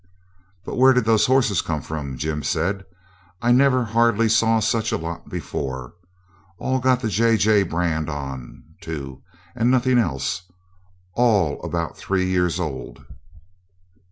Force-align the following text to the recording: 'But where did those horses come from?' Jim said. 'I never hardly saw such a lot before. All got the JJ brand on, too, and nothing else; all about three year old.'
'But 0.65 0.77
where 0.79 0.93
did 0.93 1.05
those 1.05 1.27
horses 1.27 1.61
come 1.61 1.83
from?' 1.83 2.17
Jim 2.17 2.41
said. 2.41 2.85
'I 3.43 3.51
never 3.51 3.83
hardly 3.83 4.29
saw 4.29 4.59
such 4.59 4.91
a 4.91 4.97
lot 4.97 5.29
before. 5.29 5.93
All 6.57 6.79
got 6.79 7.01
the 7.01 7.07
JJ 7.07 7.69
brand 7.69 8.09
on, 8.09 8.63
too, 8.81 9.21
and 9.55 9.69
nothing 9.69 9.99
else; 9.99 10.41
all 11.13 11.61
about 11.61 11.95
three 11.99 12.25
year 12.25 12.49
old.' 12.57 13.05